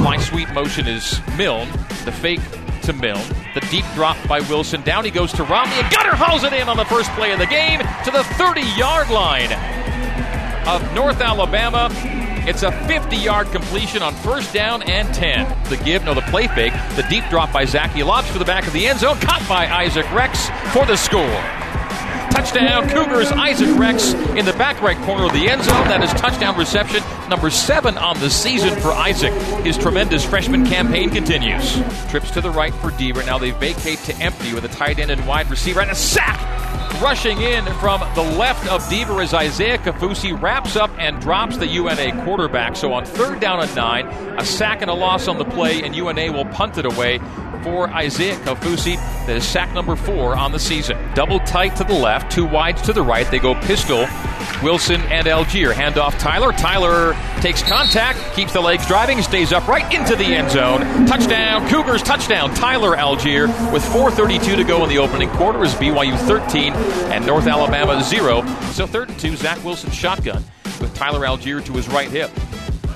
Fly 0.00 0.18
sweep 0.20 0.48
motion 0.52 0.86
is 0.86 1.20
Milne. 1.36 1.68
The 2.04 2.12
fake 2.12 2.40
to 2.82 2.92
Milne. 2.92 3.20
The 3.54 3.66
deep 3.70 3.84
drop 3.94 4.16
by 4.28 4.40
Wilson. 4.40 4.82
Down 4.82 5.04
he 5.04 5.10
goes 5.10 5.32
to 5.32 5.42
Romney, 5.42 5.74
and 5.74 5.92
Gunner 5.92 6.14
hauls 6.14 6.44
it 6.44 6.52
in 6.52 6.68
on 6.68 6.76
the 6.76 6.84
first 6.84 7.10
play 7.12 7.32
of 7.32 7.40
the 7.40 7.46
game 7.46 7.80
to 7.80 8.10
the 8.12 8.22
30 8.34 8.60
yard 8.76 9.10
line 9.10 9.52
of 10.68 10.94
North 10.94 11.20
Alabama. 11.20 11.88
It's 12.48 12.62
a 12.62 12.70
50 12.86 13.16
yard 13.16 13.48
completion 13.48 14.02
on 14.02 14.14
first 14.14 14.54
down 14.54 14.84
and 14.84 15.12
10. 15.12 15.68
The 15.68 15.78
give, 15.78 16.04
no, 16.04 16.14
the 16.14 16.20
play 16.22 16.46
fake. 16.46 16.74
The 16.94 17.04
deep 17.10 17.24
drop 17.28 17.52
by 17.52 17.64
Zach. 17.64 17.96
lobs 17.96 18.28
for 18.30 18.38
the 18.38 18.44
back 18.44 18.68
of 18.68 18.72
the 18.72 18.86
end 18.86 19.00
zone. 19.00 19.18
Caught 19.18 19.48
by 19.48 19.66
Isaac 19.66 20.08
Rex 20.12 20.48
for 20.72 20.86
the 20.86 20.96
score. 20.96 21.65
Touchdown, 22.46 22.88
Cougars. 22.88 23.32
Isaac 23.32 23.76
Rex 23.76 24.12
in 24.12 24.44
the 24.44 24.52
back 24.52 24.80
right 24.80 24.96
corner 24.98 25.24
of 25.24 25.32
the 25.32 25.48
end 25.48 25.64
zone. 25.64 25.88
That 25.88 26.00
is 26.04 26.10
touchdown 26.12 26.56
reception 26.56 27.02
number 27.28 27.50
seven 27.50 27.98
on 27.98 28.20
the 28.20 28.30
season 28.30 28.78
for 28.78 28.92
Isaac. 28.92 29.32
His 29.64 29.76
tremendous 29.76 30.24
freshman 30.24 30.64
campaign 30.64 31.10
continues. 31.10 31.74
Trips 32.08 32.30
to 32.30 32.40
the 32.40 32.50
right 32.50 32.72
for 32.74 32.90
Deaver. 32.92 33.26
Now 33.26 33.38
they 33.38 33.50
vacate 33.50 33.98
to 34.04 34.16
empty 34.18 34.54
with 34.54 34.64
a 34.64 34.68
tight 34.68 35.00
end 35.00 35.10
and 35.10 35.26
wide 35.26 35.50
receiver 35.50 35.80
and 35.80 35.90
a 35.90 35.94
sack. 35.96 36.40
Rushing 37.02 37.42
in 37.42 37.64
from 37.80 38.00
the 38.14 38.22
left 38.22 38.66
of 38.68 38.80
Deaver 38.84 39.22
as 39.22 39.34
Isaiah 39.34 39.78
Kaufusi 39.78 40.40
wraps 40.40 40.76
up 40.76 40.90
and 40.98 41.20
drops 41.20 41.56
the 41.56 41.66
UNA 41.66 42.24
quarterback. 42.24 42.76
So 42.76 42.92
on 42.92 43.04
third 43.04 43.40
down 43.40 43.60
and 43.60 43.74
nine, 43.74 44.06
a 44.38 44.44
sack 44.44 44.82
and 44.82 44.90
a 44.90 44.94
loss 44.94 45.26
on 45.26 45.36
the 45.36 45.44
play, 45.44 45.82
and 45.82 45.96
UNA 45.96 46.32
will 46.32 46.46
punt 46.46 46.78
it 46.78 46.86
away 46.86 47.18
for 47.66 47.90
Isaiah 47.90 48.36
Kaufusi. 48.36 48.94
That 49.26 49.36
is 49.36 49.44
sack 49.44 49.74
number 49.74 49.96
four 49.96 50.36
on 50.36 50.52
the 50.52 50.58
season. 50.58 50.96
Double 51.14 51.40
tight 51.40 51.74
to 51.76 51.84
the 51.84 51.94
left, 51.94 52.30
two 52.30 52.46
wides 52.46 52.80
to 52.82 52.92
the 52.92 53.02
right. 53.02 53.28
They 53.28 53.40
go 53.40 53.54
pistol. 53.62 54.06
Wilson 54.62 55.00
and 55.02 55.26
Allgeier. 55.26 55.72
hand 55.72 55.98
off 55.98 56.16
Tyler. 56.16 56.52
Tyler 56.52 57.14
takes 57.40 57.62
contact, 57.62 58.18
keeps 58.34 58.52
the 58.52 58.60
legs 58.60 58.86
driving, 58.86 59.20
stays 59.20 59.52
upright 59.52 59.92
into 59.92 60.14
the 60.14 60.24
end 60.24 60.50
zone. 60.52 61.06
Touchdown, 61.06 61.68
Cougars 61.68 62.02
touchdown. 62.04 62.54
Tyler 62.54 62.96
Allgeier 62.96 63.48
with 63.72 63.84
4:32 63.84 64.54
to 64.54 64.62
go 64.62 64.84
in 64.84 64.88
the 64.88 64.98
opening 64.98 65.28
quarter 65.30 65.64
is 65.64 65.74
BYU 65.74 66.16
13 66.16 66.72
and 67.12 67.26
North 67.26 67.48
Alabama 67.48 68.00
0. 68.02 68.46
So 68.70 68.86
third 68.86 69.08
and 69.08 69.18
two, 69.18 69.34
Zach 69.34 69.62
Wilson 69.64 69.90
shotgun 69.90 70.44
with 70.80 70.94
Tyler 70.94 71.26
Allgeier 71.26 71.64
to 71.64 71.72
his 71.72 71.88
right 71.88 72.08
hip. 72.08 72.30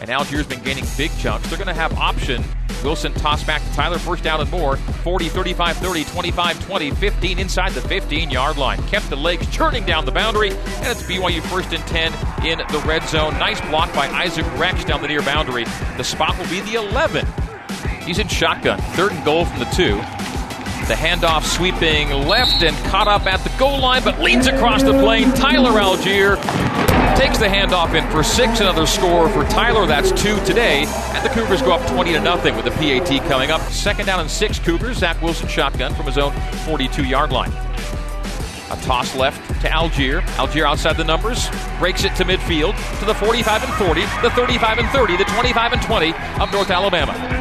And 0.00 0.10
Allgeier's 0.10 0.46
been 0.46 0.62
gaining 0.62 0.84
big 0.96 1.10
chunks. 1.18 1.48
They're 1.48 1.58
going 1.58 1.68
to 1.68 1.74
have 1.74 1.92
option 1.94 2.42
Wilson 2.82 3.12
toss 3.14 3.44
back 3.44 3.62
to 3.62 3.72
Tyler, 3.72 3.98
first 3.98 4.24
down 4.24 4.40
and 4.40 4.50
more. 4.50 4.76
40, 4.76 5.28
35, 5.28 5.76
30, 5.76 6.04
25, 6.04 6.66
20, 6.66 6.90
15 6.92 7.38
inside 7.38 7.72
the 7.72 7.80
15 7.80 8.30
yard 8.30 8.56
line. 8.56 8.82
Kept 8.88 9.08
the 9.10 9.16
legs 9.16 9.46
churning 9.48 9.84
down 9.84 10.04
the 10.04 10.12
boundary, 10.12 10.50
and 10.50 10.86
it's 10.86 11.02
BYU 11.02 11.42
first 11.42 11.72
and 11.72 11.84
10 11.86 12.46
in 12.46 12.58
the 12.58 12.82
red 12.86 13.06
zone. 13.08 13.34
Nice 13.34 13.60
block 13.62 13.92
by 13.94 14.08
Isaac 14.08 14.46
Rex 14.58 14.84
down 14.84 15.02
the 15.02 15.08
near 15.08 15.22
boundary. 15.22 15.64
The 15.96 16.04
spot 16.04 16.38
will 16.38 16.48
be 16.48 16.60
the 16.60 16.74
11. 16.74 17.26
He's 18.04 18.18
in 18.18 18.28
shotgun. 18.28 18.80
Third 18.94 19.12
and 19.12 19.24
goal 19.24 19.44
from 19.44 19.58
the 19.58 19.66
two. 19.66 20.00
The 20.90 20.96
handoff 20.96 21.44
sweeping 21.44 22.10
left 22.26 22.64
and 22.64 22.76
caught 22.90 23.06
up 23.06 23.24
at 23.26 23.44
the 23.44 23.58
goal 23.60 23.78
line, 23.78 24.02
but 24.02 24.18
leads 24.18 24.48
across 24.48 24.82
the 24.82 24.90
plane. 24.90 25.32
Tyler 25.34 25.70
Allgeier 25.80 26.34
takes 27.16 27.38
the 27.38 27.46
handoff 27.46 27.94
in 27.94 28.04
for 28.10 28.24
six. 28.24 28.58
Another 28.58 28.86
score 28.86 29.28
for 29.28 29.44
Tyler. 29.44 29.86
That's 29.86 30.10
two 30.20 30.36
today. 30.44 30.86
And 31.14 31.24
the 31.24 31.28
Cougars 31.28 31.62
go 31.62 31.74
up 31.74 31.88
20 31.88 32.14
to 32.14 32.20
nothing 32.20 32.56
with 32.56 32.64
the 32.64 32.72
PAT 32.72 33.06
coming 33.28 33.52
up. 33.52 33.60
Second 33.70 34.06
down 34.06 34.18
and 34.18 34.28
six 34.28 34.58
Cougars. 34.58 34.98
Zach 34.98 35.22
Wilson 35.22 35.46
shotgun 35.46 35.94
from 35.94 36.06
his 36.06 36.18
own 36.18 36.32
42 36.66 37.04
yard 37.04 37.30
line. 37.30 37.52
A 38.72 38.76
toss 38.82 39.14
left 39.14 39.38
to 39.60 39.68
Allgeier. 39.68 40.22
Allgeier 40.38 40.66
outside 40.66 40.96
the 40.96 41.04
numbers. 41.04 41.48
Breaks 41.78 42.02
it 42.02 42.16
to 42.16 42.24
midfield 42.24 42.74
to 42.98 43.04
the 43.04 43.14
45 43.14 43.62
and 43.62 43.72
40, 43.74 44.00
the 44.22 44.30
35 44.30 44.78
and 44.78 44.88
30, 44.88 45.18
the 45.18 45.24
25 45.24 45.72
and 45.72 45.82
20 45.82 46.14
of 46.40 46.52
North 46.52 46.70
Alabama 46.72 47.39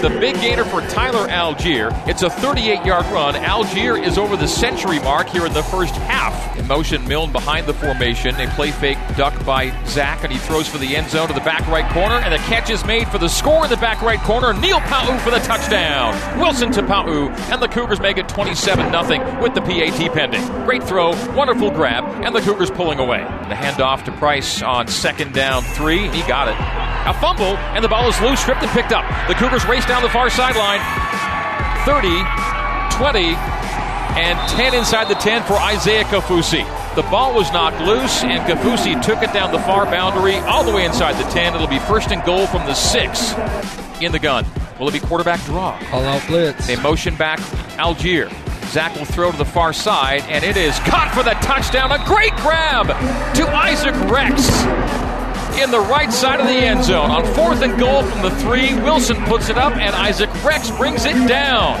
the 0.00 0.10
big 0.18 0.34
gainer 0.36 0.64
for 0.64 0.80
Tyler 0.82 1.28
Allgeier. 1.28 1.90
It's 2.08 2.22
a 2.22 2.30
38 2.30 2.84
yard 2.86 3.04
run. 3.06 3.34
Allgeier 3.34 4.02
is 4.02 4.16
over 4.16 4.36
the 4.36 4.48
century 4.48 4.98
mark 5.00 5.28
here 5.28 5.44
in 5.44 5.52
the 5.52 5.62
first 5.64 5.94
half. 5.94 6.58
In 6.58 6.66
motion, 6.66 7.06
Milne 7.06 7.32
behind 7.32 7.66
the 7.66 7.74
formation. 7.74 8.34
A 8.36 8.46
play 8.54 8.70
fake 8.70 8.98
duck 9.16 9.34
by 9.44 9.72
Zach, 9.84 10.24
and 10.24 10.32
he 10.32 10.38
throws 10.38 10.66
for 10.66 10.78
the 10.78 10.96
end 10.96 11.10
zone 11.10 11.28
to 11.28 11.34
the 11.34 11.40
back 11.40 11.66
right 11.68 11.90
corner, 11.92 12.14
and 12.16 12.32
the 12.32 12.38
catch 12.38 12.70
is 12.70 12.84
made 12.84 13.08
for 13.08 13.18
the 13.18 13.28
score 13.28 13.64
in 13.64 13.70
the 13.70 13.76
back 13.76 14.00
right 14.00 14.20
corner. 14.20 14.54
Neil 14.54 14.80
Pau'u 14.80 15.18
for 15.20 15.30
the 15.30 15.40
touchdown. 15.40 16.14
Wilson 16.40 16.72
to 16.72 16.82
Pau'u, 16.82 17.30
and 17.50 17.60
the 17.60 17.68
Cougars 17.68 18.00
make 18.00 18.16
it 18.16 18.28
27 18.28 18.90
0 18.90 19.42
with 19.42 19.54
the 19.54 19.60
PAT 19.60 20.12
pending. 20.14 20.46
Great 20.64 20.82
throw, 20.82 21.10
wonderful 21.34 21.70
grab, 21.70 22.04
and 22.24 22.34
the 22.34 22.40
Cougars 22.40 22.70
pulling 22.70 22.98
away. 22.98 23.20
The 23.48 23.54
handoff 23.54 24.04
to 24.04 24.12
Price 24.12 24.62
on 24.62 24.88
second 24.88 25.34
down 25.34 25.62
three. 25.62 26.08
He 26.08 26.20
got 26.22 26.48
it. 26.48 26.79
A 27.06 27.14
fumble, 27.14 27.56
and 27.72 27.82
the 27.82 27.88
ball 27.88 28.08
is 28.08 28.20
loose, 28.20 28.40
stripped 28.40 28.62
and 28.62 28.70
picked 28.72 28.92
up. 28.92 29.04
The 29.28 29.34
Cougars 29.34 29.64
race 29.64 29.86
down 29.86 30.02
the 30.02 30.10
far 30.10 30.28
sideline. 30.28 30.80
30, 31.84 32.08
20, 32.96 33.34
and 34.20 34.38
10 34.50 34.74
inside 34.74 35.08
the 35.08 35.14
10 35.14 35.42
for 35.44 35.54
Isaiah 35.54 36.04
Kaufusi. 36.04 36.64
The 36.94 37.02
ball 37.02 37.34
was 37.34 37.50
knocked 37.52 37.80
loose, 37.80 38.22
and 38.22 38.42
Kaufusi 38.42 39.00
took 39.02 39.22
it 39.22 39.32
down 39.32 39.52
the 39.52 39.60
far 39.60 39.86
boundary 39.86 40.36
all 40.36 40.62
the 40.62 40.72
way 40.72 40.84
inside 40.84 41.14
the 41.14 41.28
10. 41.30 41.54
It'll 41.54 41.66
be 41.66 41.78
first 41.78 42.10
and 42.10 42.22
goal 42.24 42.46
from 42.46 42.66
the 42.66 42.74
6 42.74 43.34
in 44.02 44.12
the 44.12 44.18
gun. 44.18 44.44
Will 44.78 44.88
it 44.88 44.92
be 44.92 45.00
quarterback 45.00 45.42
draw? 45.44 45.78
All 45.92 46.04
out 46.04 46.26
blitz. 46.26 46.66
They 46.66 46.76
motion 46.76 47.16
back 47.16 47.38
Allgeier. 47.78 48.30
Zach 48.66 48.94
will 48.94 49.04
throw 49.04 49.30
to 49.30 49.36
the 49.36 49.44
far 49.44 49.72
side, 49.72 50.22
and 50.28 50.44
it 50.44 50.56
is 50.56 50.78
caught 50.80 51.12
for 51.14 51.22
the 51.22 51.34
touchdown. 51.44 51.92
A 51.92 52.04
great 52.04 52.34
grab 52.36 52.88
to 53.34 53.48
Isaac 53.48 53.94
Rex 54.10 55.09
in 55.62 55.70
the 55.70 55.80
right 55.80 56.12
side 56.12 56.40
of 56.40 56.46
the 56.46 56.52
end 56.52 56.84
zone. 56.84 57.10
On 57.10 57.24
fourth 57.34 57.62
and 57.62 57.78
goal 57.78 58.02
from 58.02 58.22
the 58.22 58.30
three, 58.36 58.74
Wilson 58.74 59.16
puts 59.24 59.48
it 59.50 59.58
up, 59.58 59.74
and 59.76 59.94
Isaac 59.94 60.30
Rex 60.42 60.70
brings 60.70 61.04
it 61.04 61.28
down. 61.28 61.78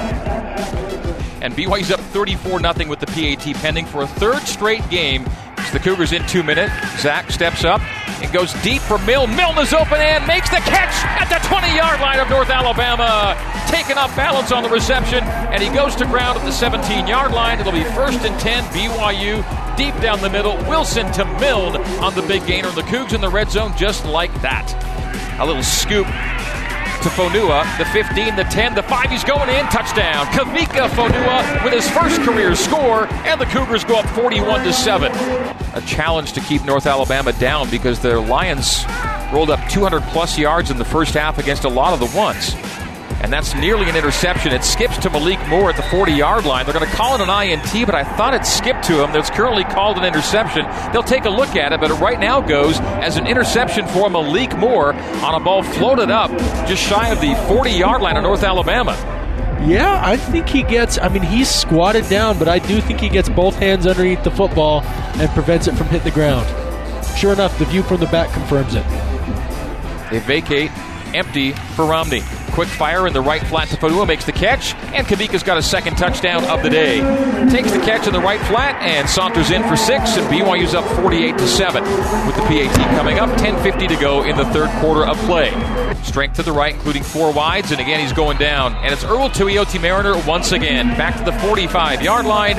And 1.42 1.54
BYU's 1.54 1.90
up 1.90 2.00
34 2.00 2.60
0 2.60 2.88
with 2.88 3.00
the 3.00 3.06
PAT 3.06 3.54
pending 3.56 3.86
for 3.86 4.02
a 4.02 4.06
third 4.06 4.42
straight 4.42 4.86
game. 4.90 5.26
It's 5.56 5.70
the 5.72 5.78
Cougars 5.78 6.12
in 6.12 6.26
two 6.26 6.42
minutes. 6.42 6.72
Zach 7.00 7.30
steps 7.30 7.64
up 7.64 7.80
and 8.22 8.30
goes 8.32 8.52
deep 8.62 8.82
for. 8.82 8.98
Milne 8.98 9.58
is 9.58 9.72
open 9.72 9.98
and 9.98 10.26
makes 10.26 10.50
the 10.50 10.56
catch 10.56 10.94
at 11.20 11.28
the 11.28 11.48
20 11.48 11.74
yard 11.74 12.00
line 12.00 12.18
of 12.18 12.28
North 12.28 12.50
Alabama. 12.50 13.36
Taking 13.68 13.96
off 13.96 14.14
balance 14.14 14.52
on 14.52 14.62
the 14.62 14.68
reception, 14.68 15.24
and 15.24 15.62
he 15.62 15.70
goes 15.70 15.96
to 15.96 16.04
ground 16.04 16.38
at 16.38 16.44
the 16.44 16.52
17 16.52 17.06
yard 17.06 17.32
line. 17.32 17.58
It'll 17.58 17.72
be 17.72 17.84
first 17.84 18.24
and 18.24 18.38
10, 18.40 18.64
BYU 18.64 19.42
deep 19.80 19.98
down 20.02 20.20
the 20.20 20.28
middle. 20.28 20.58
Wilson 20.68 21.10
to 21.10 21.24
Milne 21.40 21.74
on 22.02 22.14
the 22.14 22.20
big 22.20 22.46
gainer. 22.46 22.70
The 22.70 22.82
Cougs 22.82 23.14
in 23.14 23.22
the 23.22 23.30
red 23.30 23.50
zone 23.50 23.74
just 23.78 24.04
like 24.04 24.30
that. 24.42 24.68
A 25.40 25.46
little 25.46 25.62
scoop 25.62 26.04
to 26.04 27.08
Fonua. 27.08 27.64
The 27.78 27.86
15, 27.86 28.36
the 28.36 28.44
10, 28.44 28.74
the 28.74 28.82
5. 28.82 29.10
He's 29.10 29.24
going 29.24 29.48
in. 29.48 29.64
Touchdown. 29.68 30.26
Kavika 30.26 30.86
Fonua 30.90 31.64
with 31.64 31.72
his 31.72 31.88
first 31.92 32.20
career 32.20 32.54
score, 32.54 33.06
and 33.24 33.40
the 33.40 33.46
Cougars 33.46 33.82
go 33.84 34.00
up 34.00 34.06
41 34.10 34.64
to 34.64 34.72
7. 34.74 35.10
A 35.72 35.80
challenge 35.86 36.34
to 36.34 36.42
keep 36.42 36.62
North 36.66 36.84
Alabama 36.84 37.32
down 37.32 37.70
because 37.70 38.00
their 38.00 38.20
Lions 38.20 38.84
rolled 39.32 39.48
up 39.48 39.66
200 39.70 40.02
plus 40.12 40.36
yards 40.36 40.70
in 40.70 40.76
the 40.76 40.84
first 40.84 41.14
half 41.14 41.38
against 41.38 41.64
a 41.64 41.70
lot 41.70 41.94
of 41.94 42.00
the 42.00 42.18
ones 42.18 42.54
and 43.20 43.32
that's 43.32 43.54
nearly 43.54 43.88
an 43.88 43.96
interception. 43.96 44.52
It 44.52 44.64
skips 44.64 44.98
to 44.98 45.10
Malik 45.10 45.38
Moore 45.48 45.70
at 45.70 45.76
the 45.76 45.82
40 45.82 46.12
yard 46.12 46.44
line. 46.44 46.64
They're 46.64 46.74
going 46.74 46.88
to 46.88 46.96
call 46.96 47.14
it 47.14 47.20
an 47.20 47.28
INT, 47.28 47.86
but 47.86 47.94
I 47.94 48.04
thought 48.04 48.34
it 48.34 48.46
skipped 48.46 48.84
to 48.84 49.04
him. 49.04 49.12
That's 49.12 49.30
currently 49.30 49.64
called 49.64 49.98
an 49.98 50.04
interception. 50.04 50.66
They'll 50.92 51.02
take 51.02 51.24
a 51.24 51.30
look 51.30 51.56
at 51.56 51.72
it, 51.72 51.80
but 51.80 51.90
it 51.90 51.94
right 51.94 52.18
now 52.18 52.40
goes 52.40 52.80
as 52.80 53.16
an 53.16 53.26
interception 53.26 53.86
for 53.88 54.08
Malik 54.08 54.56
Moore 54.56 54.94
on 54.94 55.40
a 55.40 55.44
ball 55.44 55.62
floated 55.62 56.10
up 56.10 56.30
just 56.66 56.82
shy 56.82 57.08
of 57.08 57.20
the 57.20 57.34
40 57.46 57.70
yard 57.70 58.02
line 58.02 58.16
of 58.16 58.22
North 58.22 58.42
Alabama. 58.42 58.92
Yeah, 59.66 60.00
I 60.02 60.16
think 60.16 60.48
he 60.48 60.62
gets. 60.62 60.98
I 60.98 61.08
mean, 61.08 61.22
he's 61.22 61.50
squatted 61.50 62.08
down, 62.08 62.38
but 62.38 62.48
I 62.48 62.58
do 62.60 62.80
think 62.80 63.00
he 63.00 63.10
gets 63.10 63.28
both 63.28 63.56
hands 63.56 63.86
underneath 63.86 64.24
the 64.24 64.30
football 64.30 64.80
and 64.82 65.28
prevents 65.32 65.66
it 65.66 65.74
from 65.74 65.88
hitting 65.88 66.04
the 66.04 66.10
ground. 66.10 66.46
Sure 67.18 67.34
enough, 67.34 67.58
the 67.58 67.66
view 67.66 67.82
from 67.82 68.00
the 68.00 68.06
back 68.06 68.32
confirms 68.32 68.74
it. 68.74 68.84
They 70.10 70.18
vacate 70.20 70.70
empty 71.14 71.52
for 71.52 71.84
Romney. 71.84 72.22
Quick 72.52 72.68
fire 72.68 73.06
in 73.06 73.12
the 73.12 73.20
right 73.20 73.42
flat 73.46 73.68
to 73.68 73.76
Fonua 73.76 74.06
makes 74.06 74.24
the 74.24 74.32
catch, 74.32 74.74
and 74.92 75.06
Kavika's 75.06 75.42
got 75.42 75.56
a 75.56 75.62
second 75.62 75.96
touchdown 75.96 76.44
of 76.44 76.62
the 76.62 76.70
day. 76.70 77.00
Takes 77.48 77.70
the 77.70 77.78
catch 77.78 78.06
in 78.06 78.12
the 78.12 78.20
right 78.20 78.40
flat 78.48 78.80
and 78.82 79.08
saunters 79.08 79.50
in 79.50 79.62
for 79.62 79.76
six, 79.76 80.16
and 80.16 80.26
BYU's 80.26 80.74
up 80.74 80.84
48 80.96 81.38
to 81.38 81.46
7 81.46 81.82
with 82.26 82.36
the 82.36 82.42
PAT 82.42 82.74
coming 82.96 83.18
up. 83.18 83.30
10:50 83.38 83.86
to 83.88 83.96
go 83.96 84.24
in 84.24 84.36
the 84.36 84.44
third 84.46 84.68
quarter 84.80 85.06
of 85.06 85.16
play. 85.20 85.50
Strength 86.02 86.36
to 86.36 86.42
the 86.42 86.52
right, 86.52 86.74
including 86.74 87.02
four 87.02 87.32
wides, 87.32 87.70
and 87.70 87.80
again 87.80 88.00
he's 88.00 88.12
going 88.12 88.38
down. 88.38 88.74
And 88.76 88.92
it's 88.92 89.04
Earl 89.04 89.28
Tuioti 89.30 89.80
Mariner 89.80 90.16
once 90.26 90.52
again 90.52 90.88
back 90.96 91.16
to 91.18 91.24
the 91.24 91.32
45 91.38 92.02
yard 92.02 92.26
line. 92.26 92.58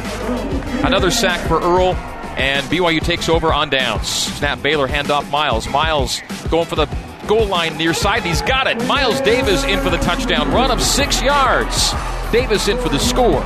Another 0.84 1.12
sack 1.12 1.46
for 1.48 1.60
Earl. 1.60 1.96
And 2.38 2.66
BYU 2.68 3.02
takes 3.02 3.28
over 3.28 3.54
on 3.54 3.70
downs. 3.70 4.08
Snap 4.08 4.62
Baylor 4.62 4.88
handoff 4.88 5.30
Miles. 5.30 5.68
Miles 5.68 6.22
going 6.50 6.66
for 6.66 6.76
the 6.78 6.88
goal 7.28 7.46
line 7.48 7.78
near 7.78 7.94
side. 7.94 8.24
He's 8.24 8.42
got 8.42 8.68
it. 8.68 8.86
Miles 8.88 9.22
Davis 9.22 9.64
in 9.64 9.80
for 9.80 9.90
the 9.90 9.98
touchdown 9.98 10.52
run 10.52 10.72
of 10.72 10.82
six 10.82 11.22
yards. 11.22 11.94
Davis 12.32 12.68
in 12.68 12.78
for 12.78 12.90
the 12.90 13.00
score. 13.00 13.44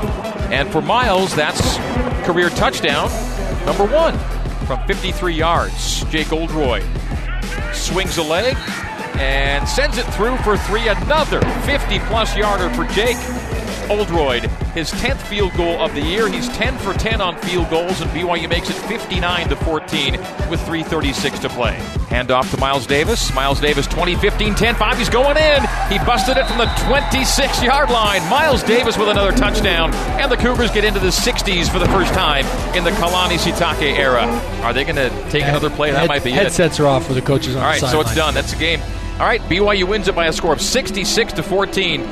And 0.52 0.70
for 0.70 0.82
Miles, 0.82 1.36
that's 1.36 1.78
career 2.26 2.50
touchdown 2.50 3.10
number 3.66 3.86
one. 3.86 4.18
from 4.66 4.86
53 4.88 5.34
yards. 5.34 6.04
Jake 6.06 6.32
Oldroyd 6.34 6.84
swings 7.74 8.18
a 8.18 8.24
leg 8.24 8.56
and 9.18 9.68
sends 9.68 9.98
it 9.98 10.06
through 10.14 10.38
for 10.38 10.58
three. 10.58 10.88
Another 10.88 11.40
50 11.66 12.00
plus 12.00 12.36
yarder 12.36 12.70
for 12.72 12.86
Jake. 12.94 13.18
Oldroyd, 13.90 14.50
his 14.76 14.92
10th 14.92 15.22
field 15.24 15.54
goal 15.56 15.80
of 15.82 15.96
the 15.96 16.02
year. 16.02 16.28
He's 16.30 16.50
10 16.50 16.78
for 16.80 16.94
10 16.94 17.22
on 17.22 17.36
field 17.38 17.70
goals, 17.70 18.02
and 18.02 18.12
BYU 18.12 18.48
makes 18.50 18.70
it 18.70 18.74
59 18.74 19.50
to 19.50 19.56
14 19.56 20.14
with 20.50 20.60
3:36 20.68 21.40
to 21.40 21.50
play. 21.50 21.74
Hand 22.10 22.30
off 22.30 22.52
to 22.52 22.58
Miles 22.58 22.86
Davis. 22.86 23.34
Miles 23.34 23.60
Davis, 23.62 23.88
2015 23.88 24.54
10 24.54 24.76
5. 24.76 24.98
He's 24.98 25.10
going 25.10 25.38
in. 25.38 25.64
He 25.90 25.98
busted 26.06 26.38
it 26.38 26.46
from 26.46 26.58
the 26.58 26.70
26 26.88 27.64
yard 27.64 27.90
line. 27.90 28.22
Miles 28.30 28.62
Davis 28.64 28.98
with 28.98 29.08
another 29.08 29.32
touchdown, 29.32 29.94
and 30.20 30.30
the 30.30 30.38
Cougars 30.38 30.70
get 30.72 30.84
into 30.84 31.00
the 31.00 31.12
60s 31.12 31.70
for 31.70 31.80
the 31.80 31.88
first 31.88 32.14
time 32.14 32.46
in 32.76 32.84
the 32.84 32.92
Kalani 32.92 33.38
Sitake 33.38 33.98
era. 33.98 34.26
Are 34.62 34.74
they 34.74 34.84
going 34.84 34.98
to 34.98 35.10
take 35.30 35.44
another 35.44 35.70
play? 35.70 35.92
That 35.92 36.02
Head- 36.02 36.10
might 36.10 36.24
be 36.24 36.32
it. 36.34 36.36
Headsets 36.36 36.80
are 36.82 36.88
off 36.88 37.08
for 37.08 37.14
the 37.14 37.22
coaches 37.22 37.56
on 37.56 37.64
All 37.64 37.70
right, 37.70 37.80
the 37.80 37.88
so 37.88 38.02
it's 38.02 38.14
done. 38.14 38.34
That's 38.34 38.52
the 38.52 38.60
game. 38.60 38.82
All 39.20 39.26
right, 39.26 39.42
BYU 39.44 39.88
wins 39.88 40.10
it 40.10 40.16
by 40.16 40.26
a 40.26 40.34
score 40.34 40.52
of 40.52 40.62
66 40.62 41.32
to 41.34 41.44
14. 41.44 42.06